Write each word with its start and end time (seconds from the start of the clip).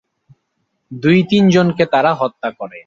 দুই-তিনজনকে 0.91 1.83
তারা 1.85 2.11
হত্যা 2.13 2.49
করে। 2.51 2.77